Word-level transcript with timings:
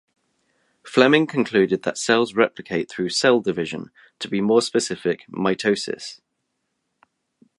Flemming 0.81 1.27
concluded 1.27 1.83
that 1.83 1.95
cells 1.95 2.33
replicate 2.33 2.89
through 2.89 3.09
cell 3.09 3.39
division, 3.39 3.91
to 4.17 4.27
be 4.27 4.41
more 4.41 4.63
specific 4.63 5.27
mitosis. 5.29 6.19